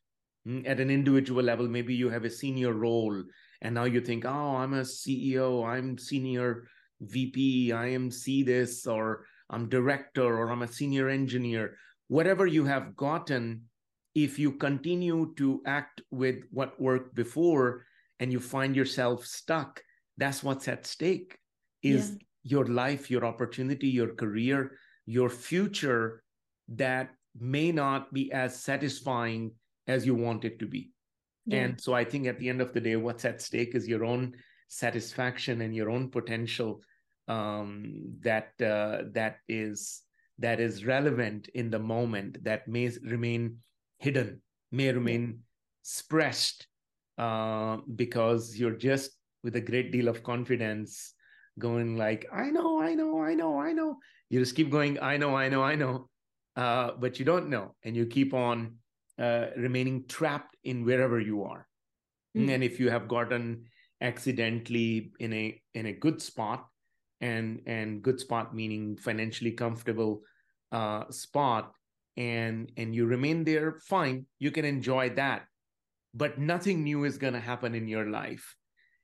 [0.44, 1.68] hmm, at an individual level.
[1.68, 3.22] Maybe you have a senior role,
[3.62, 6.64] and now you think, oh, I'm a CEO, I'm senior
[7.00, 11.76] VP, I am C this, or I'm director, or I'm a senior engineer.
[12.08, 13.62] Whatever you have gotten
[14.14, 17.86] if you continue to act with what worked before
[18.20, 19.82] and you find yourself stuck
[20.16, 21.38] that's what's at stake
[21.82, 22.16] is yeah.
[22.44, 24.72] your life your opportunity your career
[25.06, 26.22] your future
[26.68, 29.50] that may not be as satisfying
[29.86, 30.90] as you want it to be
[31.46, 31.60] yeah.
[31.64, 34.04] and so i think at the end of the day what's at stake is your
[34.04, 34.32] own
[34.68, 36.80] satisfaction and your own potential
[37.28, 40.02] um, that uh, that is
[40.38, 43.58] that is relevant in the moment that may remain
[44.02, 45.38] hidden, may remain
[45.82, 46.66] suppressed
[47.18, 49.12] uh, because you're just
[49.44, 51.14] with a great deal of confidence
[51.58, 53.98] going like, I know, I know, I know, I know.
[54.28, 56.08] You just keep going, I know, I know, I know.
[56.56, 57.74] Uh, but you don't know.
[57.84, 58.76] And you keep on
[59.18, 61.66] uh, remaining trapped in wherever you are.
[62.36, 62.48] Mm-hmm.
[62.48, 63.66] And if you have gotten
[64.00, 66.66] accidentally in a in a good spot,
[67.20, 70.22] and and good spot meaning financially comfortable
[70.72, 71.72] uh, spot,
[72.16, 75.46] and and you remain there fine you can enjoy that.
[76.14, 78.54] But nothing new is going to happen in your life.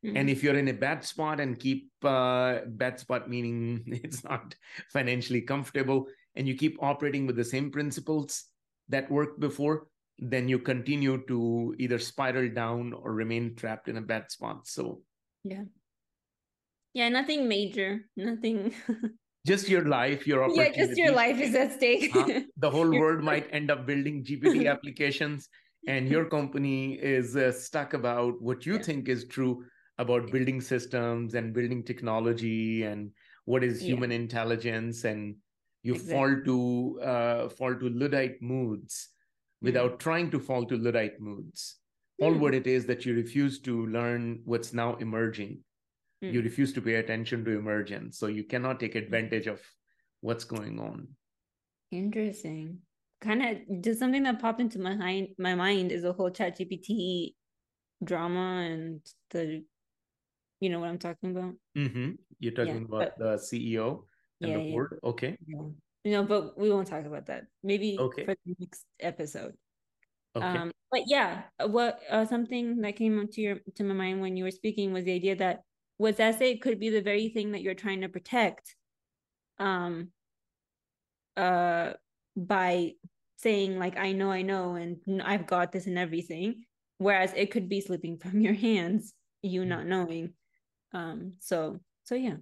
[0.04, 0.16] Mm-hmm.
[0.16, 4.54] and if you're in a bad spot and keep uh, bad spot meaning it's not
[4.92, 8.44] financially comfortable and you keep operating with the same principles
[8.88, 14.00] that worked before then you continue to either spiral down or remain trapped in a
[14.00, 14.66] bad spot.
[14.66, 15.02] So
[15.44, 15.64] yeah.
[16.92, 18.74] Yeah nothing major nothing
[19.48, 20.78] just your life, your opportunity.
[20.78, 22.14] Yeah, just your life is at stake.
[22.14, 25.48] uh, the whole world might end up building GPT applications,
[25.86, 28.82] and your company is uh, stuck about what you yeah.
[28.82, 29.64] think is true
[29.98, 33.10] about building systems and building technology and
[33.46, 34.18] what is human yeah.
[34.18, 35.36] intelligence, and
[35.82, 36.14] you exactly.
[36.14, 39.08] fall to uh, fall to luddite moods
[39.62, 39.98] without mm.
[39.98, 41.76] trying to fall to luddite moods.
[42.20, 45.60] All what it is that you refuse to learn what's now emerging
[46.22, 46.32] mm.
[46.32, 49.60] you refuse to pay attention to emergence so you cannot take advantage of
[50.20, 51.08] what's going on
[51.90, 52.78] interesting
[53.20, 56.58] kind of just something that popped into my mind my mind is the whole chat
[56.58, 57.34] gpt
[58.04, 59.00] drama and
[59.30, 59.62] the
[60.60, 62.12] you know what i'm talking about mm-hmm.
[62.38, 64.02] you're talking yeah, about but, the ceo
[64.40, 65.08] and yeah, the board yeah.
[65.08, 65.62] okay yeah
[66.04, 67.44] you but we won't talk about that.
[67.62, 68.24] Maybe okay.
[68.24, 69.54] for the next episode.
[70.36, 70.46] Okay.
[70.46, 74.44] Um, but yeah, what uh, something that came to your to my mind when you
[74.44, 75.62] were speaking was the idea that
[75.98, 78.74] what's essay could be the very thing that you're trying to protect.
[79.58, 80.10] Um.
[81.36, 81.92] Uh,
[82.36, 82.92] by
[83.36, 86.64] saying like I know, I know, and I've got this and everything,
[86.98, 89.66] whereas it could be slipping from your hands, you mm.
[89.66, 90.32] not knowing.
[90.92, 91.34] Um.
[91.40, 92.36] So so yeah.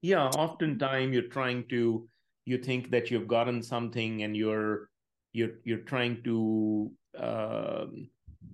[0.00, 0.28] Yeah.
[0.28, 2.08] Oftentimes you're trying to
[2.48, 4.88] you think that you've gotten something and you're
[5.34, 7.84] you're you're trying to uh,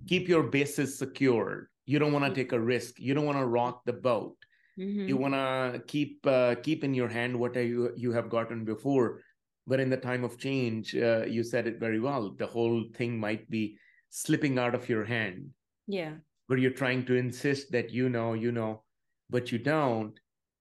[0.07, 3.45] keep your bases secured you don't want to take a risk you don't want to
[3.45, 4.35] rock the boat
[4.79, 5.07] mm-hmm.
[5.07, 9.21] you want to keep uh, keep in your hand what you you have gotten before
[9.67, 13.19] but in the time of change uh, you said it very well the whole thing
[13.19, 13.77] might be
[14.15, 15.49] slipping out of your hand.
[15.87, 16.13] Yeah.
[16.47, 18.83] Where you're trying to insist that you know you know
[19.29, 20.17] but you don't.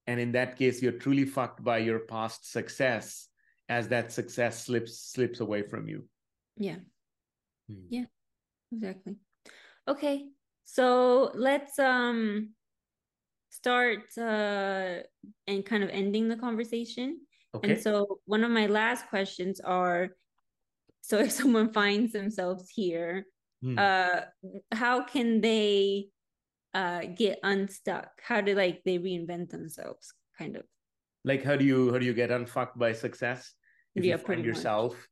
[0.06, 3.28] And in that case you're truly fucked by your past success
[3.68, 6.04] as that success slips slips away from you.
[6.56, 6.82] Yeah.
[7.68, 7.86] Hmm.
[7.88, 8.06] yeah
[8.72, 9.16] exactly.
[9.86, 10.26] Okay
[10.64, 12.50] so let's um
[13.54, 14.98] start uh
[15.46, 17.20] and kind of ending the conversation
[17.54, 17.70] okay.
[17.70, 20.08] and so one of my last questions are
[21.02, 23.26] so if someone finds themselves here
[23.62, 23.78] hmm.
[23.78, 24.20] uh
[24.72, 26.08] how can they
[26.74, 30.64] uh get unstuck how do like they reinvent themselves kind of
[31.24, 33.54] like how do you how do you get unfucked by success
[33.94, 35.08] if yeah, you find yourself much.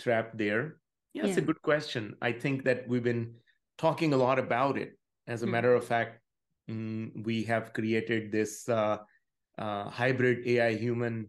[0.00, 0.78] trapped there
[1.14, 3.34] yeah, yeah, it's a good question i think that we've been
[3.78, 5.50] talking a lot about it as a mm.
[5.50, 6.18] matter of fact
[6.70, 8.98] mm, we have created this uh,
[9.58, 11.28] uh, hybrid ai human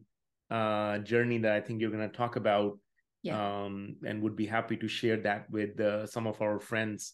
[0.52, 2.78] uh, journey that i think you're going to talk about
[3.24, 3.38] yeah.
[3.38, 7.14] um, and would be happy to share that with uh, some of our friends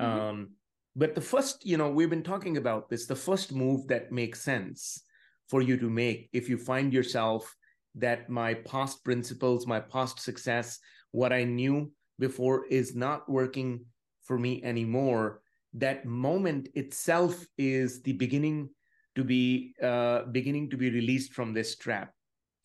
[0.00, 0.18] mm-hmm.
[0.18, 0.48] um,
[0.96, 3.04] but the first, you know, we've been talking about this.
[3.04, 5.02] The first move that makes sense
[5.46, 7.54] for you to make if you find yourself
[7.96, 10.78] that my past principles, my past success,
[11.12, 13.84] what I knew before is not working
[14.24, 15.42] for me anymore,
[15.76, 18.70] that moment itself is the beginning
[19.14, 22.12] to be uh, beginning to be released from this trap.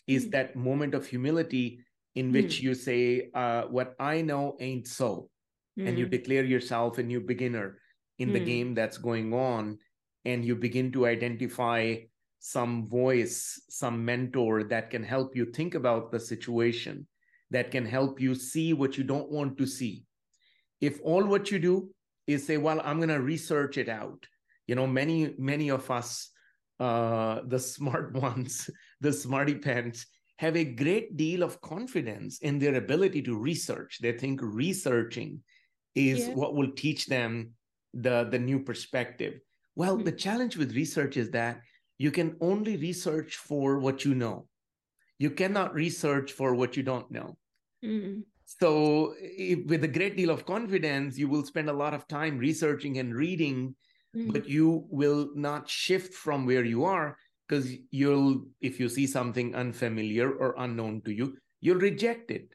[0.08, 0.32] Is mm.
[0.32, 1.80] that moment of humility
[2.16, 2.64] in which mm.
[2.64, 5.30] you say, uh, "What I know ain't so,"
[5.80, 5.88] mm.
[5.88, 6.12] and you mm.
[6.12, 7.78] declare yourself a new beginner
[8.20, 8.46] in the hmm.
[8.46, 9.80] game that's going on
[10.26, 11.96] and you begin to identify
[12.40, 17.08] some voice some mentor that can help you think about the situation
[17.50, 20.04] that can help you see what you don't want to see
[20.80, 21.90] if all what you do
[22.28, 24.26] is say well i'm going to research it out
[24.68, 26.30] you know many many of us
[26.80, 28.70] uh, the smart ones
[29.02, 30.08] the smarty pants
[30.38, 35.40] have a great deal of confidence in their ability to research they think researching
[35.94, 36.34] is yeah.
[36.34, 37.52] what will teach them
[37.94, 39.40] the the new perspective
[39.76, 40.06] well mm-hmm.
[40.06, 41.62] the challenge with research is that
[41.98, 44.48] you can only research for what you know
[45.20, 47.38] you cannot research for what you don't know
[47.86, 48.22] mm-hmm.
[48.46, 52.38] So if, with a great deal of confidence you will spend a lot of time
[52.38, 53.76] researching and reading
[54.16, 54.32] mm-hmm.
[54.32, 59.56] but you will not shift from where you are because you'll if you see something
[59.56, 62.54] unfamiliar or unknown to you you'll reject it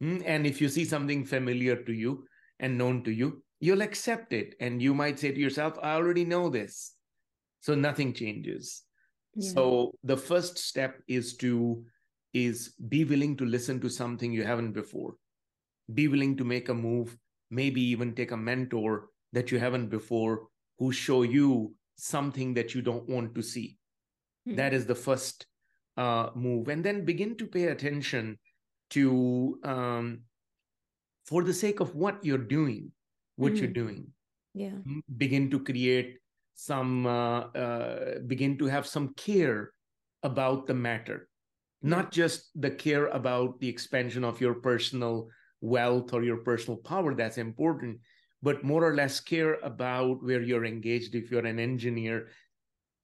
[0.00, 0.18] hmm?
[0.24, 2.24] and if you see something familiar to you
[2.60, 6.24] and known to you you'll accept it and you might say to yourself i already
[6.24, 6.94] know this
[7.60, 8.82] so nothing changes
[9.34, 9.50] yeah.
[9.50, 11.84] so the first step is to
[12.46, 15.14] is be willing to listen to something you haven't before.
[15.92, 17.16] Be willing to make a move
[17.50, 20.48] maybe even take a mentor that you haven't before
[20.78, 23.76] who show you something that you don't want to see.
[24.46, 24.54] Hmm.
[24.54, 25.46] that is the first
[25.96, 26.68] uh, move.
[26.68, 28.38] And then begin to pay attention
[28.90, 30.20] to um,
[31.26, 32.92] for the sake of what you're doing
[33.36, 33.58] what mm.
[33.58, 34.08] you're doing.
[34.54, 34.78] Yeah.
[34.86, 36.18] Mm, begin to create
[36.54, 39.70] some uh, uh, begin to have some care
[40.24, 41.27] about the matter
[41.82, 45.28] not just the care about the expansion of your personal
[45.60, 47.98] wealth or your personal power that's important
[48.40, 52.28] but more or less care about where you're engaged if you're an engineer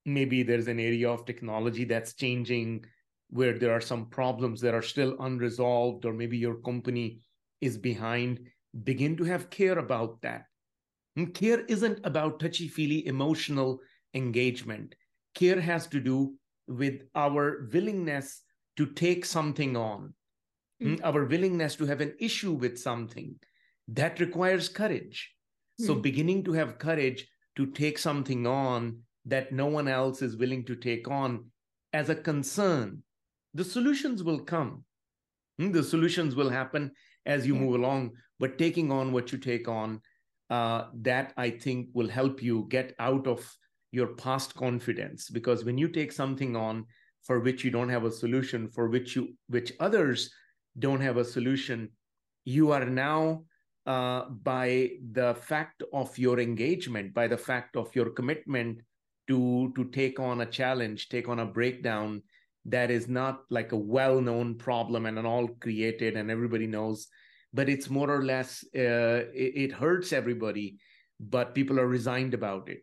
[0.05, 2.83] maybe there's an area of technology that's changing
[3.29, 7.19] where there are some problems that are still unresolved or maybe your company
[7.61, 8.39] is behind
[8.83, 10.45] begin to have care about that.
[11.15, 13.79] And care isn't about touchy feely emotional
[14.13, 14.95] engagement.
[15.33, 16.35] Care has to do
[16.67, 18.41] with our willingness
[18.77, 20.13] to take something on,
[20.81, 20.99] mm.
[21.03, 23.35] our willingness to have an issue with something
[23.87, 25.33] that requires courage.
[25.81, 25.87] Mm.
[25.87, 30.65] So, beginning to have courage to take something on that no one else is willing
[30.65, 31.45] to take on
[31.93, 33.01] as a concern,
[33.53, 34.83] the solutions will come.
[35.57, 36.91] Hmm, the solutions will happen
[37.25, 37.61] as you yeah.
[37.61, 40.01] move along but taking on what you take on
[40.49, 43.39] uh, that i think will help you get out of
[43.91, 46.85] your past confidence because when you take something on
[47.25, 50.31] for which you don't have a solution, for which you which others
[50.77, 51.89] don't have a solution,
[52.45, 53.43] you are now
[53.85, 58.79] uh, by the fact of your engagement, by the fact of your commitment
[59.27, 62.21] to to take on a challenge, take on a breakdown
[62.65, 67.07] that is not like a well-known problem and an all created and everybody knows,
[67.53, 70.77] but it's more or less uh, it, it hurts everybody,
[71.19, 72.79] but people are resigned about it.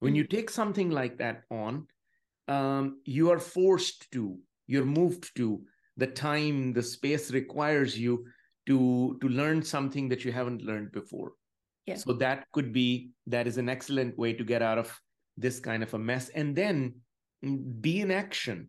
[0.00, 0.30] When you mm.
[0.30, 1.86] take something like that on,
[2.50, 4.36] um, you are forced to,
[4.66, 5.62] you're moved to.
[5.96, 8.24] The time, the space requires you
[8.66, 11.32] to to learn something that you haven't learned before.
[11.86, 11.96] Yeah.
[11.96, 14.90] So that could be that is an excellent way to get out of
[15.36, 16.94] this kind of a mess, and then
[17.44, 18.68] mm, be in action.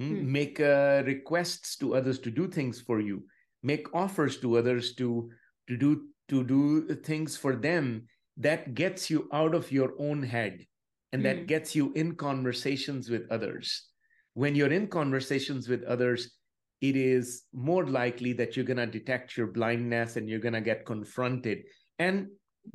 [0.00, 0.24] Mm.
[0.24, 3.24] Make uh, requests to others to do things for you.
[3.62, 5.30] Make offers to others to
[5.68, 8.06] to do to do things for them
[8.38, 10.64] that gets you out of your own head
[11.12, 11.46] and that mm.
[11.46, 13.88] gets you in conversations with others
[14.34, 16.32] when you're in conversations with others
[16.80, 20.60] it is more likely that you're going to detect your blindness and you're going to
[20.60, 21.62] get confronted
[21.98, 22.26] and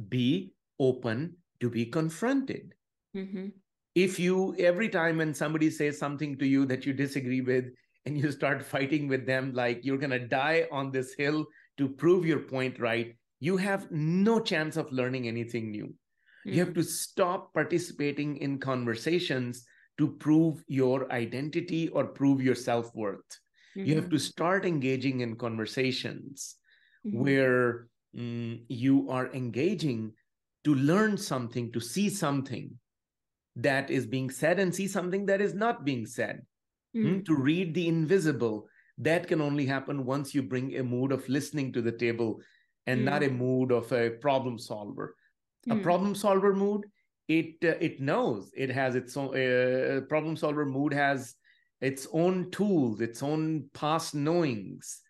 [0.08, 2.74] be open to be confronted
[3.16, 3.48] mm-hmm.
[3.96, 7.66] if you every time when somebody says something to you that you disagree with
[8.06, 11.46] and you start fighting with them like you're going to die on this hill
[11.78, 15.94] to prove your point right you have no chance of learning anything new.
[16.48, 16.58] Mm-hmm.
[16.58, 19.66] You have to stop participating in conversations
[19.98, 23.20] to prove your identity or prove your self worth.
[23.76, 23.86] Mm-hmm.
[23.90, 24.32] You have to mm-hmm.
[24.32, 26.56] start engaging in conversations
[27.06, 27.20] mm-hmm.
[27.20, 30.14] where mm, you are engaging
[30.64, 32.72] to learn something, to see something
[33.58, 36.42] that is being said and see something that is not being said.
[36.96, 38.68] Mm, to read the invisible,
[38.98, 42.40] that can only happen once you bring a mood of listening to the table
[42.88, 43.04] and mm.
[43.04, 45.16] not a mood of a problem solver.
[45.68, 45.72] Mm.
[45.72, 45.82] A hmm.
[45.82, 46.86] problem solver mood,
[47.28, 51.36] it uh, it knows it has its own uh, problem solver mood has
[51.82, 55.02] its own tools, its own past knowings,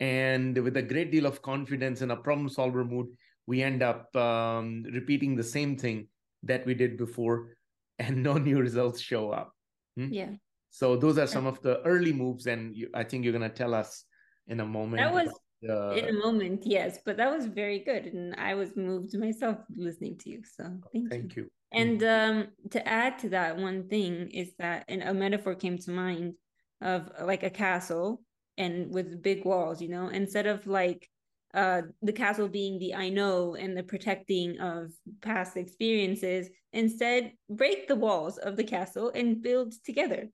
[0.00, 3.08] and with a great deal of confidence in a problem solver mood,
[3.46, 6.08] we end up um, repeating the same thing
[6.44, 7.56] that we did before,
[7.98, 9.52] and no new results show up.
[9.96, 10.12] Hmm?
[10.12, 10.30] Yeah.
[10.70, 13.56] So those are some of the early moves, and you, I think you're going to
[13.56, 14.04] tell us
[14.46, 15.02] in a moment.
[15.02, 15.32] That was
[15.68, 19.58] uh, in a moment yes but that was very good and i was moved myself
[19.76, 21.42] listening to you so thank, thank you.
[21.42, 21.50] you.
[21.72, 25.90] And um to add to that one thing is that and a metaphor came to
[25.90, 26.34] mind
[26.80, 28.22] of like a castle
[28.56, 30.08] and with big walls you know?
[30.08, 31.08] Instead of like
[31.54, 34.92] uh the castle being the i know and the protecting of
[35.22, 40.28] past experiences instead break the walls of the castle and build together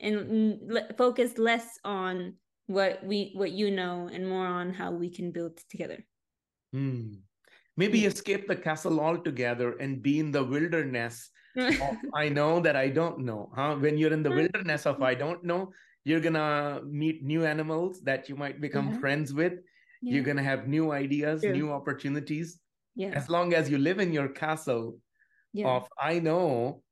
[0.00, 0.60] and
[0.98, 2.34] focus less on
[2.66, 6.04] what we what you know and more on how we can build together
[6.72, 7.12] hmm.
[7.76, 8.08] maybe yeah.
[8.08, 13.18] escape the castle altogether and be in the wilderness of, i know that i don't
[13.18, 15.70] know huh when you're in the wilderness of i don't know
[16.04, 18.98] you're gonna meet new animals that you might become yeah.
[18.98, 19.54] friends with
[20.02, 20.14] yeah.
[20.14, 21.52] you're gonna have new ideas True.
[21.52, 22.58] new opportunities
[22.94, 23.08] yeah.
[23.08, 24.98] as long as you live in your castle
[25.64, 26.82] of i know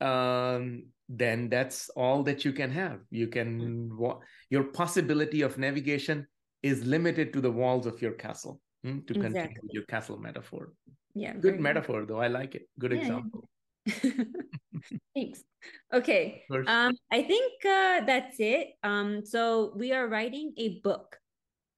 [0.00, 3.00] um then that's all that you can have.
[3.10, 4.20] You can mm.
[4.50, 6.26] your possibility of navigation
[6.62, 9.70] is limited to the walls of your castle hmm, to continue exactly.
[9.72, 10.72] your castle metaphor.
[11.14, 12.08] Yeah good metaphor good.
[12.08, 12.20] though.
[12.20, 12.68] I like it.
[12.78, 13.48] Good yeah, example.
[15.14, 15.44] Thanks.
[15.92, 18.70] Okay um i think uh that's it.
[18.82, 21.16] Um so we are writing a book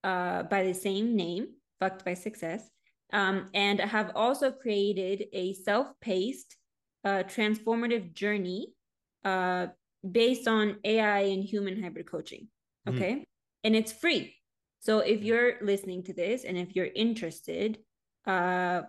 [0.04, 1.48] uh by the same name
[1.80, 2.70] fucked by success.
[3.12, 6.56] Um and i have also created a self-paced
[7.04, 8.72] uh transformative journey
[9.28, 9.66] uh,
[10.20, 12.48] based on AI and human hybrid coaching.
[12.86, 12.96] Mm-hmm.
[12.96, 13.12] Okay.
[13.14, 13.24] Mm.
[13.64, 14.34] And it's free.
[14.80, 17.78] So if you're listening to this and if you're interested
[18.26, 18.82] uh,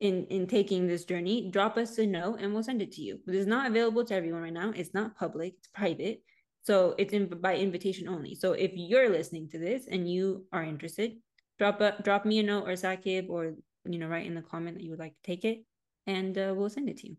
[0.00, 3.20] in, in taking this journey, drop us a note and we'll send it to you.
[3.26, 4.72] But it's not available to everyone right now.
[4.74, 6.22] It's not public, it's private.
[6.62, 8.34] So it's in, by invitation only.
[8.34, 11.16] So if you're listening to this and you are interested,
[11.58, 13.54] drop a, drop me a note or Sakib or
[13.84, 15.64] you know write in the comment that you would like to take it
[16.06, 17.16] and uh, we'll send it to you.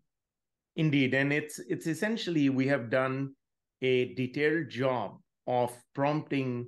[0.76, 3.34] Indeed, and it's it's essentially we have done
[3.82, 5.18] a detailed job
[5.48, 6.68] of prompting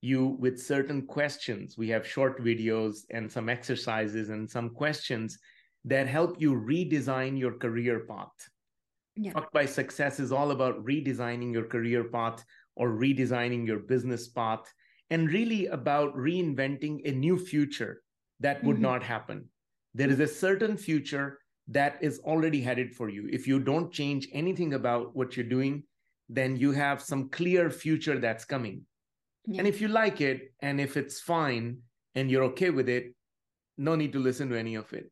[0.00, 1.76] you with certain questions.
[1.76, 5.38] We have short videos and some exercises and some questions
[5.84, 8.28] that help you redesign your career path.
[9.16, 9.32] Yeah.
[9.32, 12.44] Fucked by Success is all about redesigning your career path
[12.76, 14.72] or redesigning your business path
[15.10, 18.02] and really about reinventing a new future
[18.40, 18.82] that would mm-hmm.
[18.82, 19.48] not happen.
[19.94, 23.28] There is a certain future that is already headed for you.
[23.30, 25.84] If you don't change anything about what you're doing,
[26.28, 28.82] then you have some clear future that's coming.
[29.46, 29.60] Yeah.
[29.60, 31.78] And if you like it and if it's fine
[32.14, 33.14] and you're okay with it,
[33.76, 35.10] no need to listen to any of it.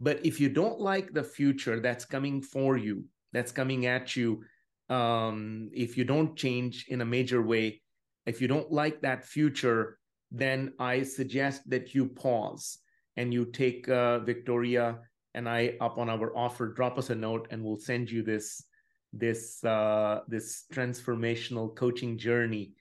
[0.00, 4.44] But if you don't like the future that's coming for you, that's coming at you,
[4.88, 7.82] um, if you don't change in a major way,
[8.26, 9.98] if you don't like that future,
[10.30, 12.78] then I suggest that you pause
[13.16, 14.98] and you take uh, Victoria
[15.38, 16.66] and I up on our offer.
[16.66, 18.64] Drop us a note, and we'll send you this
[19.12, 22.72] this uh, this transformational coaching journey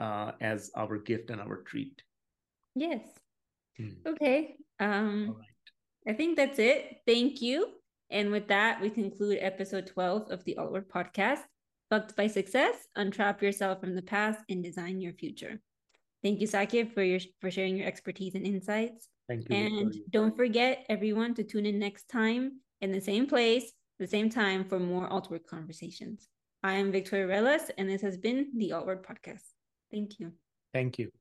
[0.00, 2.02] uh, as our gift and our treat.
[2.74, 3.02] Yes.
[3.78, 3.94] Hmm.
[4.04, 4.56] Okay.
[4.80, 5.36] Um,
[6.06, 6.98] I think that's it.
[7.06, 7.68] Thank you.
[8.10, 11.42] And with that, we conclude episode 12 of the altWork podcast.
[11.90, 15.60] Fucked by Success, untrap yourself from the past and design your future.
[16.22, 19.08] Thank you, Sakib, for your for sharing your expertise and insights.
[19.30, 19.54] Thank you.
[19.54, 20.02] And Victoria.
[20.10, 23.70] don't forget, everyone, to tune in next time in the same place,
[24.00, 26.28] the same time for more altWork conversations.
[26.64, 29.44] I am Victoria Relas, and this has been the altWork Podcast.
[29.92, 30.32] Thank you.
[30.74, 31.12] Thank you.